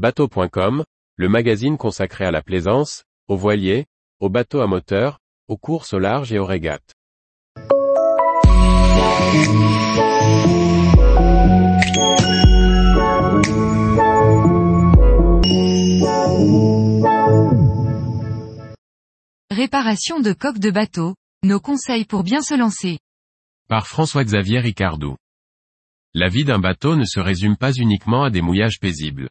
[0.00, 0.82] Bateau.com,
[1.16, 3.84] le magazine consacré à la plaisance, aux voiliers,
[4.18, 6.94] aux bateaux à moteur, aux courses au large et aux régates.
[19.50, 23.00] Réparation de coques de bateau, nos conseils pour bien se lancer.
[23.68, 25.16] Par François-Xavier Ricardou.
[26.14, 29.28] La vie d'un bateau ne se résume pas uniquement à des mouillages paisibles.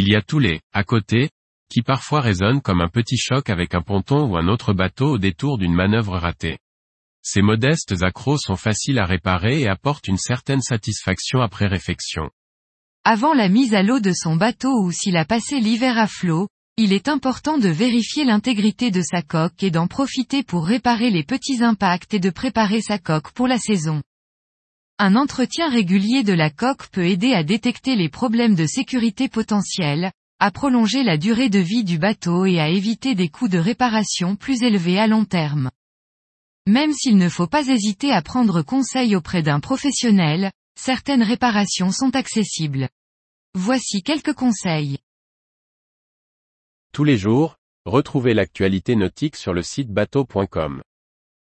[0.00, 1.28] Il y a tous les à côté,
[1.68, 5.18] qui parfois résonnent comme un petit choc avec un ponton ou un autre bateau au
[5.18, 6.58] détour d'une manœuvre ratée.
[7.20, 12.30] Ces modestes accros sont faciles à réparer et apportent une certaine satisfaction après réfection.
[13.02, 16.46] Avant la mise à l'eau de son bateau ou s'il a passé l'hiver à flot,
[16.76, 21.24] il est important de vérifier l'intégrité de sa coque et d'en profiter pour réparer les
[21.24, 24.00] petits impacts et de préparer sa coque pour la saison.
[25.00, 30.10] Un entretien régulier de la coque peut aider à détecter les problèmes de sécurité potentiels,
[30.40, 34.34] à prolonger la durée de vie du bateau et à éviter des coûts de réparation
[34.34, 35.70] plus élevés à long terme.
[36.66, 42.16] Même s'il ne faut pas hésiter à prendre conseil auprès d'un professionnel, certaines réparations sont
[42.16, 42.88] accessibles.
[43.54, 44.98] Voici quelques conseils.
[46.92, 47.56] Tous les jours,
[47.86, 50.82] retrouvez l'actualité nautique sur le site bateau.com.